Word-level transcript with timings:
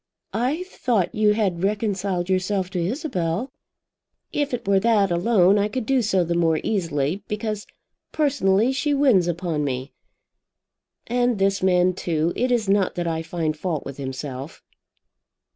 "I 0.33 0.63
thought 0.63 1.13
you 1.13 1.33
had 1.35 1.61
reconciled 1.63 2.27
yourself 2.27 2.71
to 2.71 2.83
Isabel." 2.83 3.51
"If 4.33 4.51
it 4.51 4.67
were 4.67 4.79
that 4.79 5.11
alone 5.11 5.59
I 5.59 5.67
could 5.67 5.85
do 5.85 6.01
so 6.01 6.23
the 6.23 6.33
more 6.33 6.59
easily, 6.63 7.21
because 7.27 7.67
personally 8.11 8.71
she 8.71 8.95
wins 8.95 9.27
upon 9.27 9.63
me. 9.63 9.93
And 11.05 11.37
this 11.37 11.61
man, 11.61 11.93
too; 11.93 12.33
it 12.35 12.51
is 12.51 12.67
not 12.67 12.95
that 12.95 13.05
I 13.07 13.21
find 13.21 13.55
fault 13.55 13.85
with 13.85 13.97
himself." 13.97 14.63